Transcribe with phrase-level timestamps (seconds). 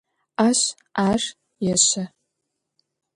[0.47, 0.61] Aş
[1.07, 1.21] ar
[1.65, 2.03] yêşe.